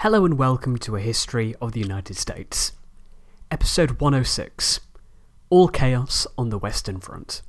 Hello 0.00 0.26
and 0.26 0.36
welcome 0.36 0.76
to 0.80 0.94
A 0.94 1.00
History 1.00 1.54
of 1.58 1.72
the 1.72 1.80
United 1.80 2.18
States. 2.18 2.72
Episode 3.50 3.98
106 3.98 4.80
All 5.48 5.68
Chaos 5.68 6.26
on 6.36 6.50
the 6.50 6.58
Western 6.58 7.00
Front. 7.00 7.40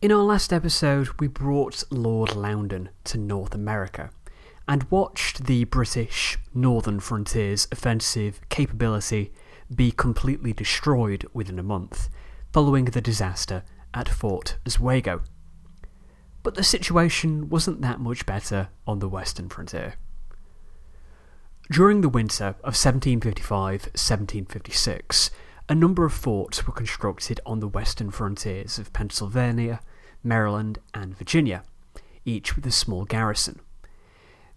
In 0.00 0.10
our 0.10 0.22
last 0.22 0.50
episode, 0.50 1.10
we 1.20 1.26
brought 1.26 1.84
Lord 1.90 2.34
Loudon 2.34 2.88
to 3.04 3.18
North 3.18 3.54
America 3.54 4.08
and 4.66 4.90
watched 4.90 5.44
the 5.44 5.64
British 5.64 6.38
Northern 6.54 7.00
Frontier's 7.00 7.68
offensive 7.70 8.40
capability 8.48 9.30
be 9.72 9.92
completely 9.92 10.54
destroyed 10.54 11.26
within 11.34 11.58
a 11.58 11.62
month, 11.62 12.08
following 12.50 12.86
the 12.86 13.02
disaster 13.02 13.62
at 13.92 14.08
Fort 14.08 14.56
Oswego. 14.66 15.20
But 16.42 16.54
the 16.54 16.64
situation 16.64 17.50
wasn't 17.50 17.82
that 17.82 18.00
much 18.00 18.24
better 18.24 18.70
on 18.86 19.00
the 19.00 19.08
Western 19.08 19.50
Frontier. 19.50 19.96
During 21.72 22.02
the 22.02 22.10
winter 22.10 22.48
of 22.62 22.76
1755 22.76 23.84
1756, 23.94 25.30
a 25.70 25.74
number 25.74 26.04
of 26.04 26.12
forts 26.12 26.66
were 26.66 26.72
constructed 26.74 27.40
on 27.46 27.60
the 27.60 27.66
western 27.66 28.10
frontiers 28.10 28.78
of 28.78 28.92
Pennsylvania, 28.92 29.80
Maryland, 30.22 30.80
and 30.92 31.16
Virginia, 31.16 31.62
each 32.26 32.56
with 32.56 32.66
a 32.66 32.70
small 32.70 33.06
garrison. 33.06 33.60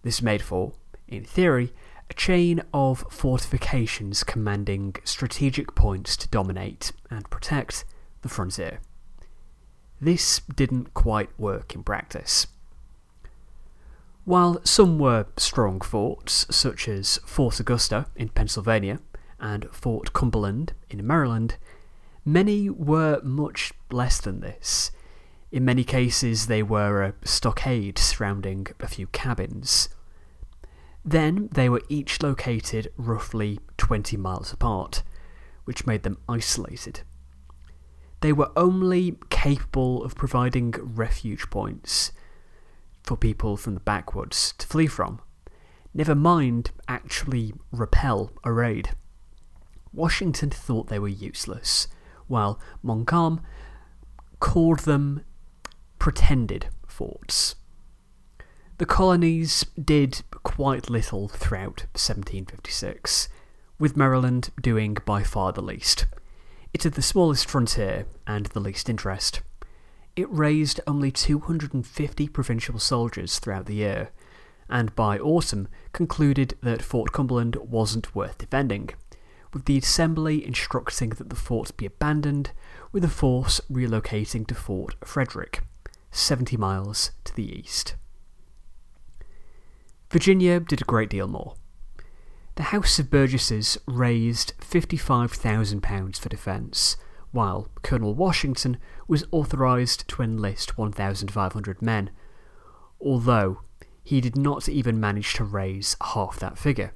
This 0.02 0.20
made 0.20 0.42
for, 0.42 0.74
in 1.08 1.24
theory, 1.24 1.72
a 2.10 2.12
chain 2.12 2.60
of 2.74 3.06
fortifications 3.08 4.22
commanding 4.22 4.96
strategic 5.04 5.74
points 5.74 6.18
to 6.18 6.28
dominate 6.28 6.92
and 7.08 7.30
protect 7.30 7.86
the 8.20 8.28
frontier. 8.28 8.80
This 10.02 10.42
didn't 10.54 10.92
quite 10.92 11.30
work 11.40 11.74
in 11.74 11.82
practice. 11.82 12.46
While 14.26 14.60
some 14.64 14.98
were 14.98 15.26
strong 15.36 15.80
forts, 15.80 16.46
such 16.50 16.88
as 16.88 17.20
Fort 17.24 17.60
Augusta 17.60 18.06
in 18.16 18.30
Pennsylvania 18.30 18.98
and 19.38 19.68
Fort 19.70 20.12
Cumberland 20.12 20.72
in 20.90 21.06
Maryland, 21.06 21.54
many 22.24 22.68
were 22.68 23.20
much 23.22 23.72
less 23.88 24.20
than 24.20 24.40
this. 24.40 24.90
In 25.52 25.64
many 25.64 25.84
cases, 25.84 26.48
they 26.48 26.60
were 26.60 27.04
a 27.04 27.14
stockade 27.24 28.00
surrounding 28.00 28.66
a 28.80 28.88
few 28.88 29.06
cabins. 29.06 29.90
Then 31.04 31.48
they 31.52 31.68
were 31.68 31.82
each 31.88 32.20
located 32.20 32.92
roughly 32.96 33.60
20 33.76 34.16
miles 34.16 34.52
apart, 34.52 35.04
which 35.66 35.86
made 35.86 36.02
them 36.02 36.18
isolated. 36.28 37.02
They 38.22 38.32
were 38.32 38.50
only 38.56 39.18
capable 39.30 40.02
of 40.02 40.16
providing 40.16 40.74
refuge 40.80 41.48
points 41.48 42.10
for 43.06 43.16
people 43.16 43.56
from 43.56 43.74
the 43.74 43.80
backwoods 43.80 44.52
to 44.58 44.66
flee 44.66 44.88
from, 44.88 45.20
never 45.94 46.14
mind 46.14 46.72
actually 46.88 47.54
repel 47.70 48.32
a 48.44 48.52
raid. 48.52 48.90
Washington 49.92 50.50
thought 50.50 50.88
they 50.88 50.98
were 50.98 51.08
useless, 51.08 51.88
while 52.26 52.60
Montcalm 52.82 53.40
called 54.40 54.80
them 54.80 55.24
pretended 55.98 56.66
forts. 56.86 57.54
The 58.78 58.86
colonies 58.86 59.64
did 59.82 60.22
quite 60.42 60.90
little 60.90 61.28
throughout 61.28 61.86
1756, 61.94 63.28
with 63.78 63.96
Maryland 63.96 64.50
doing 64.60 64.98
by 65.06 65.22
far 65.22 65.52
the 65.52 65.62
least. 65.62 66.06
It 66.74 66.82
had 66.82 66.92
the 66.92 67.02
smallest 67.02 67.48
frontier 67.48 68.04
and 68.26 68.46
the 68.46 68.60
least 68.60 68.90
interest 68.90 69.40
it 70.16 70.30
raised 70.30 70.80
only 70.86 71.10
250 71.10 72.28
provincial 72.28 72.78
soldiers 72.78 73.38
throughout 73.38 73.66
the 73.66 73.74
year, 73.74 74.10
and 74.68 74.94
by 74.96 75.18
autumn 75.18 75.68
concluded 75.92 76.56
that 76.62 76.82
Fort 76.82 77.12
Cumberland 77.12 77.56
wasn't 77.56 78.14
worth 78.14 78.38
defending, 78.38 78.90
with 79.52 79.66
the 79.66 79.78
Assembly 79.78 80.44
instructing 80.44 81.10
that 81.10 81.30
the 81.30 81.36
fort 81.36 81.76
be 81.76 81.86
abandoned, 81.86 82.50
with 82.92 83.02
the 83.02 83.08
force 83.08 83.60
relocating 83.70 84.46
to 84.46 84.54
Fort 84.54 84.96
Frederick, 85.04 85.60
70 86.10 86.56
miles 86.56 87.12
to 87.24 87.34
the 87.34 87.58
east. 87.58 87.94
Virginia 90.10 90.60
did 90.60 90.80
a 90.80 90.84
great 90.84 91.10
deal 91.10 91.28
more. 91.28 91.54
The 92.56 92.64
House 92.64 92.98
of 92.98 93.10
Burgesses 93.10 93.76
raised 93.86 94.54
£55,000 94.60 96.18
for 96.18 96.28
defence, 96.28 96.96
while 97.36 97.68
Colonel 97.82 98.14
Washington 98.14 98.78
was 99.06 99.26
authorised 99.30 100.08
to 100.08 100.22
enlist 100.22 100.78
1,500 100.78 101.82
men, 101.82 102.10
although 102.98 103.60
he 104.02 104.22
did 104.22 104.36
not 104.36 104.70
even 104.70 104.98
manage 104.98 105.34
to 105.34 105.44
raise 105.44 105.96
half 106.14 106.38
that 106.38 106.56
figure. 106.56 106.94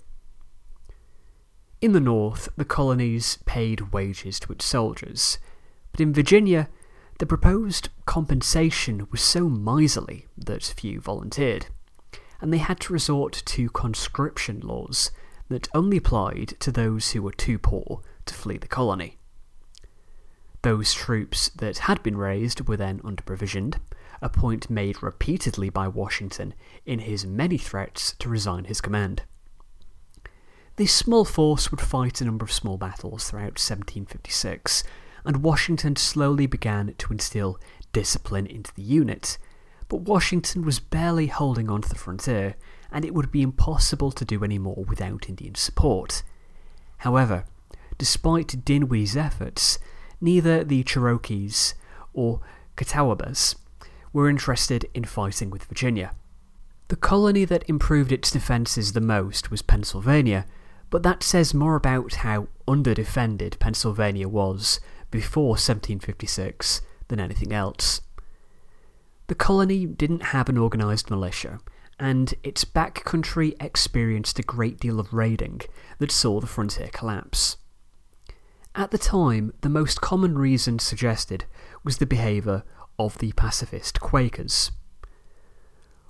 In 1.82 1.92
the 1.92 2.00
North, 2.00 2.48
the 2.56 2.64
colonies 2.64 3.38
paid 3.44 3.92
wages 3.92 4.40
to 4.40 4.52
its 4.52 4.64
soldiers, 4.64 5.38
but 5.92 6.00
in 6.00 6.14
Virginia, 6.14 6.70
the 7.18 7.26
proposed 7.26 7.90
compensation 8.06 9.06
was 9.10 9.20
so 9.20 9.46
miserly 9.46 10.26
that 10.38 10.62
few 10.62 11.02
volunteered, 11.02 11.66
and 12.40 12.50
they 12.50 12.58
had 12.58 12.80
to 12.80 12.94
resort 12.94 13.42
to 13.44 13.68
conscription 13.68 14.60
laws 14.60 15.10
that 15.50 15.68
only 15.74 15.98
applied 15.98 16.54
to 16.60 16.72
those 16.72 17.10
who 17.10 17.22
were 17.22 17.32
too 17.32 17.58
poor 17.58 18.00
to 18.24 18.32
flee 18.32 18.56
the 18.56 18.66
colony. 18.66 19.19
Those 20.62 20.92
troops 20.92 21.48
that 21.50 21.78
had 21.78 22.02
been 22.02 22.16
raised 22.16 22.68
were 22.68 22.76
then 22.76 23.00
under-provisioned, 23.02 23.80
a 24.20 24.28
point 24.28 24.68
made 24.68 25.02
repeatedly 25.02 25.70
by 25.70 25.88
Washington 25.88 26.54
in 26.84 27.00
his 27.00 27.24
many 27.24 27.56
threats 27.56 28.14
to 28.18 28.28
resign 28.28 28.64
his 28.64 28.80
command. 28.82 29.22
This 30.76 30.92
small 30.92 31.24
force 31.24 31.70
would 31.70 31.80
fight 31.80 32.20
a 32.20 32.24
number 32.24 32.44
of 32.44 32.52
small 32.52 32.76
battles 32.76 33.30
throughout 33.30 33.58
1756, 33.58 34.84
and 35.24 35.42
Washington 35.42 35.96
slowly 35.96 36.46
began 36.46 36.94
to 36.96 37.12
instill 37.12 37.58
discipline 37.92 38.46
into 38.46 38.72
the 38.74 38.82
unit. 38.82 39.38
But 39.88 40.02
Washington 40.02 40.64
was 40.64 40.78
barely 40.78 41.26
holding 41.26 41.68
on 41.70 41.82
to 41.82 41.88
the 41.88 41.96
frontier, 41.96 42.54
and 42.92 43.04
it 43.04 43.14
would 43.14 43.30
be 43.30 43.42
impossible 43.42 44.12
to 44.12 44.24
do 44.24 44.44
any 44.44 44.58
more 44.58 44.84
without 44.88 45.28
Indian 45.28 45.54
support. 45.54 46.22
However, 46.98 47.44
despite 47.98 48.64
Dinwiddie's 48.64 49.16
efforts, 49.16 49.78
neither 50.20 50.64
the 50.64 50.82
Cherokees 50.82 51.74
or 52.12 52.40
Catawbas 52.76 53.56
were 54.12 54.28
interested 54.28 54.86
in 54.94 55.04
fighting 55.04 55.50
with 55.50 55.64
Virginia. 55.64 56.12
The 56.88 56.96
colony 56.96 57.44
that 57.44 57.68
improved 57.68 58.10
its 58.10 58.30
defences 58.30 58.92
the 58.92 59.00
most 59.00 59.50
was 59.50 59.62
Pennsylvania, 59.62 60.46
but 60.90 61.04
that 61.04 61.22
says 61.22 61.54
more 61.54 61.76
about 61.76 62.14
how 62.14 62.48
underdefended 62.66 63.58
Pennsylvania 63.60 64.28
was 64.28 64.80
before 65.10 65.50
1756 65.50 66.80
than 67.08 67.20
anything 67.20 67.52
else. 67.52 68.00
The 69.28 69.36
colony 69.36 69.86
didn't 69.86 70.34
have 70.34 70.48
an 70.48 70.58
organised 70.58 71.10
militia, 71.10 71.60
and 72.00 72.34
its 72.42 72.64
backcountry 72.64 73.54
experienced 73.62 74.40
a 74.40 74.42
great 74.42 74.80
deal 74.80 74.98
of 74.98 75.12
raiding 75.12 75.60
that 75.98 76.10
saw 76.10 76.40
the 76.40 76.48
frontier 76.48 76.88
collapse. 76.92 77.56
At 78.80 78.92
the 78.92 78.96
time, 78.96 79.52
the 79.60 79.68
most 79.68 80.00
common 80.00 80.38
reason 80.38 80.78
suggested 80.78 81.44
was 81.84 81.98
the 81.98 82.06
behaviour 82.06 82.62
of 82.98 83.18
the 83.18 83.32
pacifist 83.32 84.00
Quakers. 84.00 84.70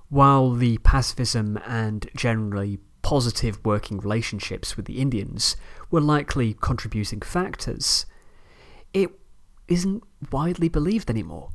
While 0.07 0.51
the 0.51 0.77
pacifism 0.77 1.59
and 1.67 2.09
generally 2.15 2.79
positive 3.01 3.59
working 3.65 3.97
relationships 3.97 4.77
with 4.77 4.85
the 4.85 5.01
Indians 5.01 5.57
were 5.89 5.99
likely 5.99 6.53
contributing 6.61 7.19
factors, 7.19 8.05
it 8.93 9.09
isn't 9.67 10.05
widely 10.31 10.69
believed 10.69 11.09
anymore. 11.09 11.49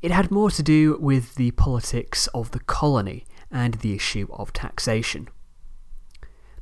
It 0.00 0.12
had 0.12 0.30
more 0.30 0.50
to 0.52 0.62
do 0.62 0.96
with 0.98 1.34
the 1.34 1.50
politics 1.50 2.26
of 2.28 2.52
the 2.52 2.60
colony 2.60 3.26
and 3.50 3.74
the 3.74 3.92
issue 3.92 4.28
of 4.30 4.54
taxation. 4.54 5.28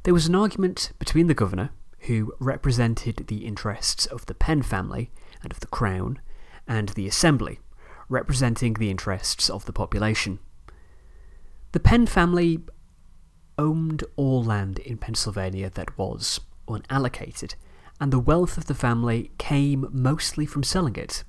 There 0.02 0.14
was 0.14 0.26
an 0.26 0.34
argument 0.34 0.90
between 0.98 1.28
the 1.28 1.34
governor, 1.34 1.70
who 2.02 2.34
represented 2.38 3.26
the 3.26 3.46
interests 3.46 4.06
of 4.06 4.26
the 4.26 4.34
Penn 4.34 4.62
family 4.62 5.10
and 5.42 5.52
of 5.52 5.60
the 5.60 5.66
Crown, 5.66 6.20
and 6.66 6.90
the 6.90 7.06
Assembly, 7.06 7.58
representing 8.08 8.74
the 8.74 8.90
interests 8.90 9.50
of 9.50 9.66
the 9.66 9.72
population. 9.72 10.38
The 11.72 11.80
Penn 11.80 12.06
family 12.06 12.60
owned 13.58 14.04
all 14.16 14.42
land 14.42 14.78
in 14.78 14.98
Pennsylvania 14.98 15.70
that 15.70 15.96
was 15.98 16.40
unallocated, 16.66 17.54
and 18.00 18.12
the 18.12 18.18
wealth 18.18 18.56
of 18.56 18.66
the 18.66 18.74
family 18.74 19.30
came 19.38 19.86
mostly 19.92 20.46
from 20.46 20.62
selling 20.62 20.96
it. 20.96 21.24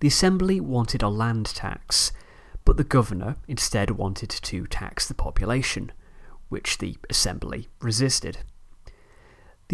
The 0.00 0.08
Assembly 0.08 0.60
wanted 0.60 1.02
a 1.02 1.08
land 1.08 1.46
tax, 1.46 2.12
but 2.64 2.76
the 2.76 2.84
governor 2.84 3.36
instead 3.48 3.90
wanted 3.92 4.28
to 4.30 4.66
tax 4.66 5.08
the 5.08 5.14
population, 5.14 5.92
which 6.48 6.78
the 6.78 6.96
Assembly 7.08 7.68
resisted. 7.80 8.38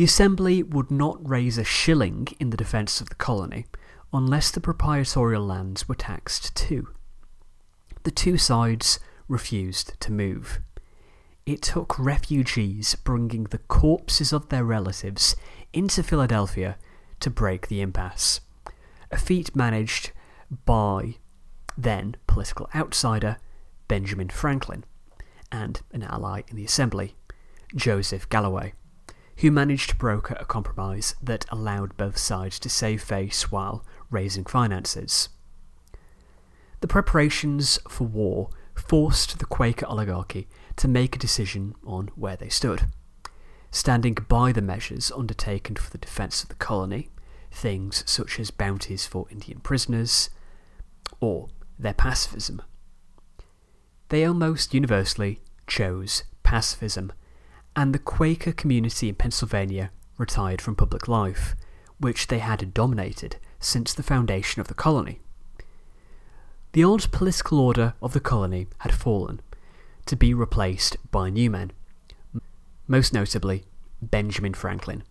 The 0.00 0.04
Assembly 0.04 0.62
would 0.62 0.90
not 0.90 1.28
raise 1.28 1.58
a 1.58 1.62
shilling 1.62 2.28
in 2.38 2.48
the 2.48 2.56
defence 2.56 3.02
of 3.02 3.10
the 3.10 3.14
colony 3.16 3.66
unless 4.14 4.50
the 4.50 4.58
proprietorial 4.58 5.44
lands 5.44 5.90
were 5.90 5.94
taxed 5.94 6.56
too. 6.56 6.88
The 8.04 8.10
two 8.10 8.38
sides 8.38 8.98
refused 9.28 10.00
to 10.00 10.10
move. 10.10 10.62
it 11.44 11.60
took 11.60 11.98
refugees 11.98 12.94
bringing 12.94 13.44
the 13.44 13.58
corpses 13.58 14.32
of 14.32 14.48
their 14.48 14.64
relatives 14.64 15.36
into 15.74 16.02
Philadelphia 16.02 16.78
to 17.20 17.28
break 17.28 17.68
the 17.68 17.82
impasse. 17.82 18.40
A 19.10 19.18
feat 19.18 19.54
managed 19.54 20.12
by 20.64 21.16
then 21.76 22.16
political 22.26 22.70
outsider 22.74 23.36
Benjamin 23.86 24.30
Franklin 24.30 24.84
and 25.52 25.82
an 25.92 26.04
ally 26.04 26.40
in 26.48 26.56
the 26.56 26.64
Assembly, 26.64 27.16
Joseph 27.76 28.30
Galloway, 28.30 28.72
who 29.40 29.50
managed 29.50 29.90
to 29.90 29.96
broker 29.96 30.36
a 30.38 30.44
compromise 30.44 31.14
that 31.22 31.46
allowed 31.48 31.96
both 31.96 32.18
sides 32.18 32.58
to 32.58 32.68
save 32.68 33.02
face 33.02 33.50
while 33.50 33.84
raising 34.10 34.44
finances. 34.44 35.30
The 36.80 36.88
preparations 36.88 37.78
for 37.88 38.04
war 38.04 38.50
forced 38.74 39.38
the 39.38 39.46
Quaker 39.46 39.86
oligarchy 39.86 40.48
to 40.76 40.88
make 40.88 41.16
a 41.16 41.18
decision 41.18 41.74
on 41.84 42.10
where 42.14 42.36
they 42.36 42.48
stood. 42.48 42.82
Standing 43.70 44.14
by 44.28 44.52
the 44.52 44.62
measures 44.62 45.12
undertaken 45.12 45.76
for 45.76 45.90
the 45.90 45.98
defence 45.98 46.42
of 46.42 46.48
the 46.48 46.54
colony, 46.56 47.08
things 47.50 48.02
such 48.06 48.38
as 48.40 48.50
bounties 48.50 49.06
for 49.06 49.26
Indian 49.30 49.60
prisoners, 49.60 50.30
or 51.20 51.48
their 51.78 51.94
pacifism. 51.94 52.60
They 54.08 54.24
almost 54.24 54.74
universally 54.74 55.40
chose 55.66 56.24
pacifism, 56.42 57.12
and 57.76 57.94
the 57.94 57.98
Quaker 57.98 58.52
community 58.52 59.08
in 59.08 59.14
Pennsylvania 59.14 59.90
retired 60.18 60.60
from 60.60 60.76
public 60.76 61.08
life, 61.08 61.54
which 61.98 62.26
they 62.26 62.38
had 62.38 62.74
dominated 62.74 63.36
since 63.58 63.94
the 63.94 64.02
foundation 64.02 64.60
of 64.60 64.68
the 64.68 64.74
colony. 64.74 65.20
The 66.72 66.84
old 66.84 67.10
political 67.10 67.58
order 67.58 67.94
of 68.00 68.12
the 68.12 68.20
colony 68.20 68.68
had 68.78 68.94
fallen, 68.94 69.40
to 70.06 70.16
be 70.16 70.34
replaced 70.34 70.96
by 71.10 71.30
new 71.30 71.50
men, 71.50 71.72
most 72.86 73.12
notably 73.12 73.64
Benjamin 74.02 74.54
Franklin 74.54 75.02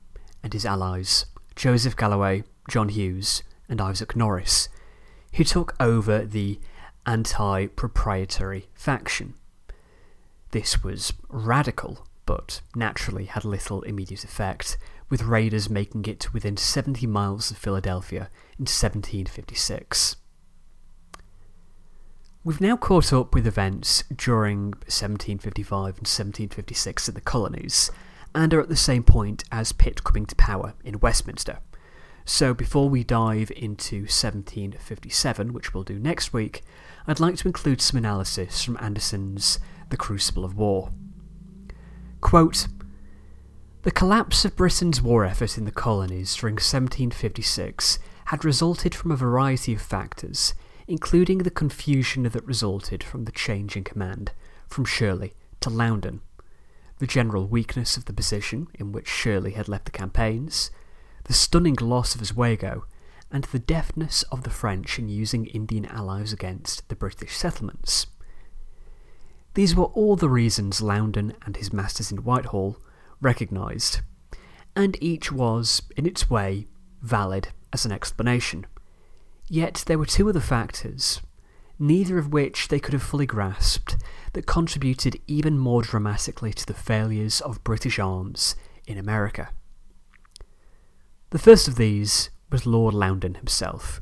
and 0.43 0.53
his 0.53 0.65
allies 0.65 1.25
Joseph 1.55 1.95
Galloway, 1.95 2.43
John 2.69 2.89
Hughes, 2.89 3.43
and 3.67 3.81
Isaac 3.81 4.15
Norris, 4.15 4.69
who 5.35 5.43
took 5.43 5.75
over 5.79 6.25
the 6.25 6.59
anti 7.05 7.67
proprietary 7.67 8.67
faction. 8.73 9.33
This 10.51 10.83
was 10.83 11.13
radical, 11.27 12.07
but 12.29 12.61
naturally 12.75 13.25
had 13.25 13.43
little 13.43 13.81
immediate 13.81 14.23
effect, 14.23 14.77
with 15.09 15.23
raiders 15.23 15.67
making 15.67 16.05
it 16.05 16.31
within 16.31 16.55
70 16.55 17.07
miles 17.07 17.49
of 17.49 17.57
Philadelphia 17.57 18.29
in 18.59 18.67
1756. 18.67 20.15
We've 22.43 22.61
now 22.61 22.77
caught 22.77 23.11
up 23.11 23.33
with 23.33 23.47
events 23.47 24.03
during 24.15 24.73
1755 24.85 25.73
and 25.73 26.05
1756 26.05 27.09
in 27.09 27.15
the 27.15 27.21
colonies, 27.21 27.89
and 28.35 28.53
are 28.53 28.61
at 28.61 28.69
the 28.69 28.75
same 28.75 29.01
point 29.01 29.43
as 29.51 29.71
Pitt 29.71 30.03
coming 30.03 30.27
to 30.27 30.35
power 30.35 30.75
in 30.83 30.99
Westminster. 30.99 31.57
So 32.25 32.53
before 32.53 32.89
we 32.89 33.03
dive 33.03 33.51
into 33.55 34.01
1757, 34.01 35.51
which 35.51 35.73
we'll 35.73 35.81
do 35.81 35.97
next 35.97 36.31
week, 36.31 36.61
I'd 37.07 37.19
like 37.19 37.37
to 37.37 37.47
include 37.47 37.81
some 37.81 37.97
analysis 37.97 38.63
from 38.63 38.77
Anderson's 38.79 39.57
The 39.89 39.97
Crucible 39.97 40.45
of 40.45 40.55
War. 40.55 40.91
Quote, 42.21 42.67
the 43.83 43.91
collapse 43.91 44.43
of 44.43 44.57
Britain's 44.57 45.01
war 45.01 45.23
effort 45.23 45.57
in 45.57 45.63
the 45.63 45.71
colonies 45.71 46.35
during 46.35 46.55
1756 46.55 47.97
had 48.25 48.43
resulted 48.43 48.93
from 48.93 49.11
a 49.11 49.15
variety 49.15 49.73
of 49.73 49.81
factors, 49.81 50.53
including 50.87 51.39
the 51.39 51.49
confusion 51.49 52.23
that 52.23 52.45
resulted 52.45 53.03
from 53.03 53.23
the 53.23 53.31
change 53.31 53.77
in 53.77 53.83
command 53.85 54.33
from 54.67 54.83
Shirley 54.83 55.33
to 55.61 55.69
Loudon, 55.69 56.21
the 56.99 57.07
general 57.07 57.47
weakness 57.47 57.95
of 57.95 58.05
the 58.05 58.13
position 58.13 58.67
in 58.73 58.91
which 58.91 59.07
Shirley 59.07 59.51
had 59.51 59.69
left 59.69 59.85
the 59.85 59.91
campaigns, 59.91 60.71
the 61.23 61.33
stunning 61.33 61.77
loss 61.79 62.15
of 62.15 62.21
Oswego, 62.21 62.85
and 63.31 63.45
the 63.45 63.59
deafness 63.59 64.23
of 64.23 64.43
the 64.43 64.49
French 64.49 64.99
in 64.99 65.07
using 65.07 65.45
Indian 65.45 65.85
allies 65.85 66.33
against 66.33 66.87
the 66.89 66.95
British 66.95 67.37
settlements. 67.37 68.07
These 69.59 69.75
were 69.75 69.87
all 69.87 70.15
the 70.15 70.29
reasons 70.29 70.81
Loudon 70.81 71.33
and 71.45 71.57
his 71.57 71.73
masters 71.73 72.13
in 72.13 72.19
Whitehall 72.19 72.77
recognised, 73.19 73.99
and 74.73 74.95
each 75.03 75.33
was, 75.33 75.81
in 75.97 76.05
its 76.05 76.29
way, 76.29 76.67
valid 77.01 77.49
as 77.73 77.83
an 77.83 77.91
explanation. 77.91 78.65
Yet 79.49 79.83
there 79.85 79.97
were 79.97 80.05
two 80.05 80.29
other 80.29 80.39
factors, 80.39 81.21
neither 81.77 82.17
of 82.17 82.31
which 82.31 82.69
they 82.69 82.79
could 82.79 82.93
have 82.93 83.03
fully 83.03 83.25
grasped, 83.25 83.97
that 84.31 84.45
contributed 84.45 85.19
even 85.27 85.57
more 85.57 85.81
dramatically 85.81 86.53
to 86.53 86.65
the 86.65 86.73
failures 86.73 87.41
of 87.41 87.61
British 87.65 87.99
arms 87.99 88.55
in 88.87 88.97
America. 88.97 89.49
The 91.31 91.37
first 91.37 91.67
of 91.67 91.75
these 91.75 92.29
was 92.49 92.65
Lord 92.65 92.93
Loudon 92.93 93.33
himself. 93.33 93.99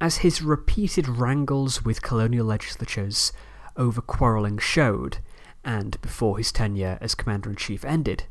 As 0.00 0.18
his 0.18 0.40
repeated 0.40 1.08
wrangles 1.08 1.84
with 1.84 2.00
colonial 2.00 2.46
legislatures 2.46 3.32
over 3.76 4.00
quarrelling 4.00 4.58
showed, 4.58 5.18
and 5.64 6.00
before 6.00 6.38
his 6.38 6.52
tenure 6.52 6.98
as 7.00 7.14
Commander 7.14 7.50
in 7.50 7.56
Chief 7.56 7.84
ended, 7.84 8.24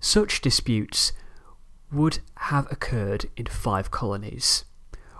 such 0.00 0.40
disputes 0.40 1.12
would 1.90 2.20
have 2.36 2.70
occurred 2.72 3.26
in 3.36 3.46
five 3.46 3.90
colonies 3.90 4.64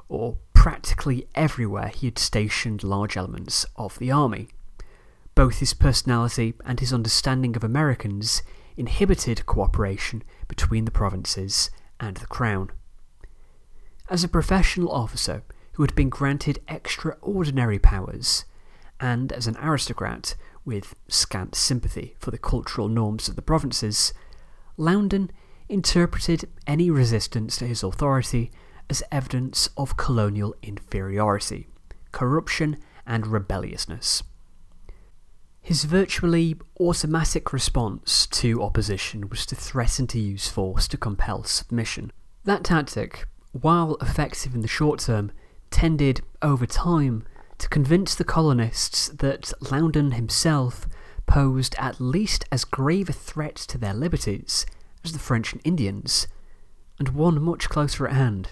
or 0.09 0.39
practically 0.55 1.27
everywhere 1.35 1.89
he 1.89 2.07
had 2.07 2.19
stationed 2.19 2.85
large 2.85 3.17
elements 3.17 3.67
of 3.77 3.99
the 3.99 4.11
army. 4.11 4.49
Both 5.35 5.59
his 5.59 5.75
personality 5.75 6.55
and 6.65 6.79
his 6.79 6.93
understanding 6.93 7.57
of 7.57 7.65
Americans 7.65 8.43
inhibited 8.77 9.47
cooperation 9.47 10.23
between 10.49 10.85
the 10.85 10.91
provinces 10.91 11.71
and 11.99 12.17
the 12.19 12.27
Crown. 12.27 12.71
As 14.11 14.23
a 14.23 14.29
professional 14.29 14.91
officer 14.91 15.43
who 15.73 15.83
had 15.83 15.95
been 15.95 16.11
granted 16.11 16.61
extraordinary 16.69 17.79
powers, 17.79 18.45
and 19.03 19.33
as 19.33 19.49
an 19.49 19.57
aristocrat 19.61 20.37
with 20.65 20.95
scant 21.09 21.57
sympathy 21.57 22.15
for 22.21 22.31
the 22.31 22.39
cultural 22.39 22.89
norms 22.89 23.29
of 23.29 23.35
the 23.35 23.43
provinces, 23.43 24.15
Loudon 24.77 25.31
interpreted 25.69 26.49
any 26.69 26.89
resistance 26.89 27.57
to 27.57 27.67
his 27.67 27.83
authority 27.83 28.53
as 28.89 29.03
evidence 29.11 29.69
of 29.77 29.97
colonial 29.97 30.55
inferiority, 30.63 31.67
corruption, 32.13 32.79
and 33.05 33.27
rebelliousness. 33.27 34.23
His 35.61 35.83
virtually 35.85 36.57
automatic 36.79 37.53
response 37.53 38.27
to 38.29 38.63
opposition 38.63 39.29
was 39.29 39.45
to 39.47 39.57
threaten 39.57 40.07
to 40.09 40.21
use 40.21 40.49
force 40.49 40.87
to 40.89 40.97
compel 40.97 41.43
submission. 41.43 42.13
That 42.45 42.63
tactic, 42.63 43.27
while 43.51 43.97
effective 44.01 44.55
in 44.55 44.61
the 44.61 44.69
short 44.69 45.01
term, 45.01 45.33
tended, 45.71 46.21
over 46.41 46.67
time, 46.67 47.25
to 47.63 47.69
convince 47.69 48.17
the 48.17 48.25
colonists 48.25 49.07
that 49.07 49.53
Loudon 49.71 50.11
himself 50.11 50.89
posed 51.27 51.77
at 51.79 52.01
least 52.01 52.45
as 52.51 52.65
grave 52.65 53.09
a 53.09 53.13
threat 53.13 53.55
to 53.55 53.79
their 53.79 53.95
liberties 53.95 54.67
as 55.05 55.13
the 55.13 55.21
French 55.21 55.53
and 55.53 55.63
Indians, 55.65 56.27
and 56.99 57.11
one 57.11 57.41
much 57.41 57.69
closer 57.69 58.09
at 58.09 58.15
hand. 58.15 58.51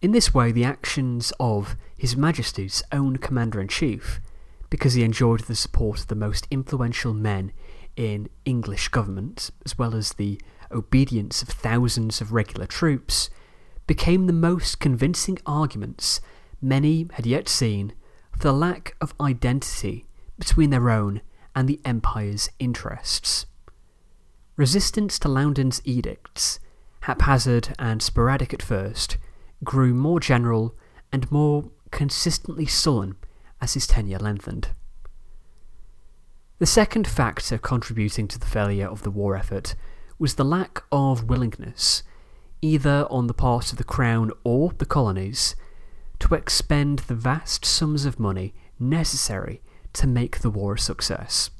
In 0.00 0.12
this 0.12 0.32
way, 0.32 0.52
the 0.52 0.62
actions 0.62 1.32
of 1.40 1.74
His 1.96 2.16
Majesty's 2.16 2.84
own 2.92 3.16
Commander 3.16 3.60
in 3.60 3.66
Chief, 3.66 4.20
because 4.70 4.94
he 4.94 5.02
enjoyed 5.02 5.40
the 5.40 5.56
support 5.56 5.98
of 5.98 6.06
the 6.06 6.14
most 6.14 6.46
influential 6.52 7.12
men 7.12 7.50
in 7.96 8.28
English 8.44 8.90
government, 8.90 9.50
as 9.64 9.76
well 9.76 9.96
as 9.96 10.12
the 10.12 10.40
obedience 10.70 11.42
of 11.42 11.48
thousands 11.48 12.20
of 12.20 12.32
regular 12.32 12.66
troops, 12.66 13.28
became 13.88 14.28
the 14.28 14.32
most 14.32 14.78
convincing 14.78 15.38
arguments 15.46 16.20
many 16.60 17.06
had 17.12 17.26
yet 17.26 17.48
seen 17.48 17.92
for 18.32 18.44
the 18.44 18.52
lack 18.52 18.96
of 19.00 19.14
identity 19.20 20.06
between 20.38 20.70
their 20.70 20.90
own 20.90 21.20
and 21.54 21.68
the 21.68 21.80
Empire's 21.84 22.48
interests. 22.58 23.46
Resistance 24.56 25.18
to 25.20 25.28
Loudon's 25.28 25.80
edicts, 25.84 26.60
haphazard 27.02 27.74
and 27.78 28.02
sporadic 28.02 28.52
at 28.52 28.62
first, 28.62 29.18
grew 29.64 29.94
more 29.94 30.20
general 30.20 30.76
and 31.12 31.30
more 31.30 31.70
consistently 31.90 32.66
sullen 32.66 33.16
as 33.60 33.74
his 33.74 33.86
tenure 33.86 34.18
lengthened. 34.18 34.68
The 36.58 36.66
second 36.66 37.06
factor 37.06 37.56
contributing 37.56 38.26
to 38.28 38.38
the 38.38 38.46
failure 38.46 38.88
of 38.88 39.02
the 39.02 39.10
war 39.10 39.36
effort 39.36 39.74
was 40.18 40.34
the 40.34 40.44
lack 40.44 40.82
of 40.90 41.28
willingness, 41.28 42.02
either 42.60 43.06
on 43.10 43.28
the 43.28 43.34
part 43.34 43.70
of 43.70 43.78
the 43.78 43.84
Crown 43.84 44.32
or 44.42 44.72
the 44.78 44.86
colonies, 44.86 45.54
to 46.20 46.34
expend 46.34 47.00
the 47.00 47.14
vast 47.14 47.64
sums 47.64 48.04
of 48.04 48.18
money 48.18 48.54
necessary 48.78 49.62
to 49.92 50.06
make 50.06 50.40
the 50.40 50.50
war 50.50 50.74
a 50.74 50.78
success. 50.78 51.50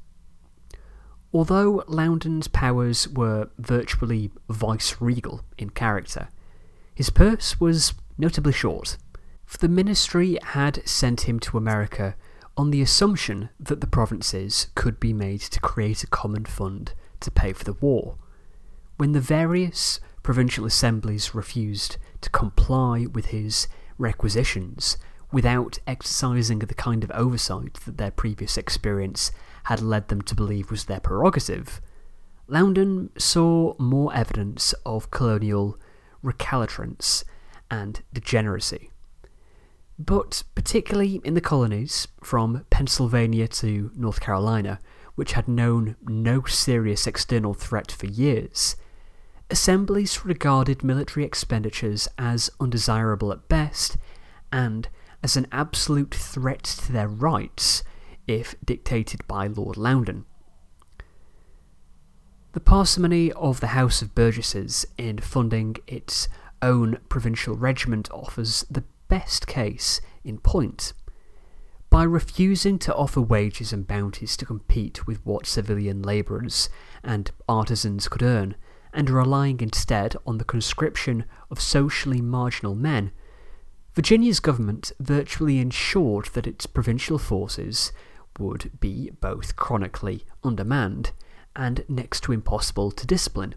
Although 1.33 1.85
Loudon's 1.87 2.49
powers 2.49 3.07
were 3.09 3.51
virtually 3.59 4.31
vice-regal 4.49 5.43
in 5.59 5.71
character, 5.71 6.29
his 6.95 7.11
purse 7.11 7.61
was 7.61 7.95
notably 8.17 8.53
short, 8.53 8.97
for 9.45 9.59
the 9.59 9.69
ministry 9.69 10.39
had 10.43 10.87
sent 10.89 11.23
him 11.23 11.39
to 11.41 11.59
America 11.59 12.17
on 12.57 12.71
the 12.71 12.83
assumption 12.83 13.51
that 13.61 13.81
the 13.81 13.87
provinces 13.87 14.69
could 14.75 14.99
be 14.99 15.13
made 15.13 15.41
to 15.41 15.61
create 15.61 16.03
a 16.03 16.09
common 16.09 16.45
fund 16.45 16.93
to 17.21 17.31
pay 17.31 17.53
for 17.53 17.65
the 17.65 17.75
war. 17.75 18.17
When 18.97 19.13
the 19.13 19.21
various 19.21 20.01
provincial 20.23 20.65
assemblies 20.65 21.35
refused 21.35 21.99
to 22.21 22.31
comply 22.31 23.07
with 23.07 23.27
his 23.27 23.69
requisitions 23.99 24.97
without 25.31 25.79
exercising 25.87 26.61
the 26.61 26.75
kind 26.75 27.05
of 27.05 27.11
oversight 27.11 27.75
that 27.85 27.99
their 27.99 28.11
previous 28.11 28.57
experience 28.57 29.31
had 29.65 29.83
led 29.83 30.09
them 30.09 30.23
to 30.23 30.35
believe 30.35 30.71
was 30.71 30.85
their 30.85 31.01
prerogative, 31.01 31.81
Loudon 32.47 33.11
saw 33.19 33.75
more 33.79 34.15
evidence 34.15 34.73
of 34.87 35.11
colonial 35.11 35.79
recalcitrance 36.23 37.25
and 37.71 38.03
degeneracy. 38.13 38.91
But 39.99 40.45
particularly 40.55 41.21
in 41.25 41.35
the 41.35 41.43
colonies, 41.43 42.09
from 42.23 42.65
Pennsylvania 42.71 43.49
to 43.49 43.91
North 43.95 44.21
Carolina, 44.21 44.79
which 45.15 45.33
had 45.33 45.49
known 45.49 45.97
no 46.03 46.45
serious 46.45 47.07
external 47.07 47.53
threat 47.53 47.93
for 47.93 48.07
years, 48.07 48.77
assemblies 49.51 50.25
regarded 50.25 50.85
military 50.85 51.25
expenditures 51.25 52.09
as 52.19 52.51
undesirable 52.61 53.33
at 53.33 53.49
best 53.49 53.97
and 54.53 54.89
as 55.23 55.37
an 55.37 55.47
absolute 55.51 56.15
threat 56.15 56.63
to 56.63 56.93
their 56.93 57.09
rights 57.09 57.83
if 58.27 58.55
dictated 58.65 59.27
by 59.27 59.47
Lord 59.47 59.77
Loudon. 59.77 60.25
The 62.53 62.61
parsimony 62.61 63.33
of 63.33 63.61
the 63.61 63.69
House 63.69 64.03
of 64.03 64.15
Burgesses 64.15 64.87
in 64.97 65.19
funding 65.19 65.77
its 65.87 66.29
own 66.61 66.99
provincial 67.09 67.55
regiment 67.55 68.11
offers 68.11 68.65
the 68.71 68.85
best 69.09 69.47
case 69.47 70.01
in 70.25 70.39
point. 70.39 70.93
By 71.91 72.03
refusing 72.03 72.79
to 72.81 72.95
offer 72.95 73.21
wages 73.21 73.73
and 73.73 73.87
bounties 73.87 74.37
to 74.39 74.45
compete 74.45 75.07
with 75.07 75.25
what 75.25 75.47
civilian 75.47 76.03
labourers 76.03 76.69
and 77.03 77.31
artisans 77.49 78.09
could 78.09 78.23
earn, 78.23 78.57
and 78.93 79.11
relying 79.11 79.61
instead 79.61 80.17
on 80.27 80.39
the 80.39 80.45
conscription 80.45 81.25
of 81.51 81.61
socially 81.61 82.21
marginal 82.21 82.75
men, 82.75 83.13
Virginia's 83.95 84.41
government 84.41 84.93
virtually 85.01 85.59
ensured 85.59 86.27
that 86.27 86.47
its 86.47 86.67
provincial 86.67 87.19
forces 87.19 87.93
would 88.39 88.71
be 88.79 89.11
both 89.21 89.57
chronically 89.57 90.25
undermanned 90.45 91.11
and 91.57 91.85
next 91.89 92.21
to 92.23 92.33
impossible 92.33 92.91
to 92.93 93.07
discipline. 93.07 93.55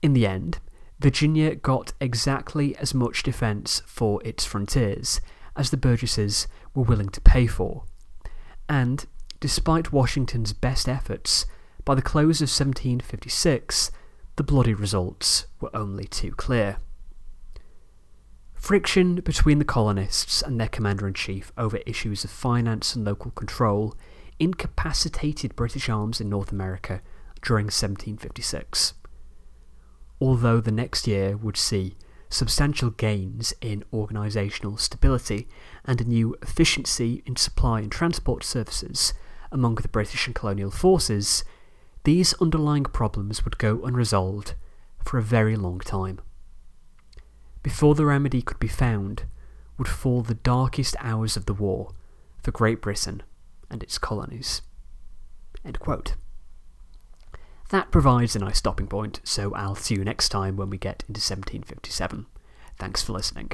In 0.00 0.14
the 0.14 0.26
end, 0.26 0.58
Virginia 0.98 1.54
got 1.54 1.92
exactly 2.00 2.74
as 2.76 2.94
much 2.94 3.22
defence 3.22 3.82
for 3.86 4.22
its 4.24 4.46
frontiers 4.46 5.20
as 5.54 5.70
the 5.70 5.76
Burgesses 5.76 6.46
were 6.74 6.84
willing 6.84 7.10
to 7.10 7.20
pay 7.20 7.46
for. 7.46 7.84
And, 8.68 9.04
despite 9.40 9.92
Washington's 9.92 10.52
best 10.52 10.88
efforts, 10.88 11.44
by 11.84 11.94
the 11.94 12.02
close 12.02 12.40
of 12.40 12.48
1756, 12.48 13.90
the 14.36 14.44
bloody 14.44 14.74
results 14.74 15.46
were 15.60 15.74
only 15.74 16.04
too 16.04 16.32
clear. 16.32 16.76
Friction 18.54 19.16
between 19.16 19.58
the 19.58 19.64
colonists 19.64 20.42
and 20.42 20.60
their 20.60 20.68
commander 20.68 21.06
in 21.06 21.14
chief 21.14 21.52
over 21.56 21.78
issues 21.86 22.24
of 22.24 22.30
finance 22.30 22.94
and 22.94 23.04
local 23.04 23.30
control 23.30 23.94
incapacitated 24.38 25.56
British 25.56 25.88
arms 25.88 26.20
in 26.20 26.28
North 26.28 26.52
America 26.52 27.00
during 27.42 27.66
1756. 27.66 28.94
Although 30.20 30.60
the 30.60 30.72
next 30.72 31.06
year 31.06 31.36
would 31.36 31.56
see 31.56 31.96
substantial 32.28 32.90
gains 32.90 33.54
in 33.60 33.84
organisational 33.92 34.78
stability 34.78 35.48
and 35.84 36.00
a 36.00 36.04
new 36.04 36.36
efficiency 36.42 37.22
in 37.24 37.36
supply 37.36 37.80
and 37.80 37.92
transport 37.92 38.44
services 38.44 39.14
among 39.52 39.76
the 39.76 39.88
British 39.88 40.26
and 40.26 40.34
colonial 40.34 40.70
forces, 40.70 41.44
these 42.06 42.34
underlying 42.40 42.84
problems 42.84 43.44
would 43.44 43.58
go 43.58 43.82
unresolved 43.82 44.54
for 45.04 45.18
a 45.18 45.22
very 45.22 45.56
long 45.56 45.80
time. 45.80 46.20
Before 47.64 47.96
the 47.96 48.06
remedy 48.06 48.42
could 48.42 48.60
be 48.60 48.68
found, 48.68 49.24
would 49.76 49.88
fall 49.88 50.22
the 50.22 50.34
darkest 50.34 50.94
hours 51.00 51.36
of 51.36 51.46
the 51.46 51.52
war 51.52 51.90
for 52.44 52.52
Great 52.52 52.80
Britain 52.80 53.24
and 53.68 53.82
its 53.82 53.98
colonies. 53.98 54.62
That 57.70 57.90
provides 57.90 58.36
a 58.36 58.38
nice 58.38 58.58
stopping 58.58 58.86
point, 58.86 59.20
so 59.24 59.52
I'll 59.54 59.74
see 59.74 59.96
you 59.96 60.04
next 60.04 60.28
time 60.28 60.56
when 60.56 60.70
we 60.70 60.78
get 60.78 61.02
into 61.08 61.18
1757. 61.18 62.26
Thanks 62.78 63.02
for 63.02 63.14
listening. 63.14 63.50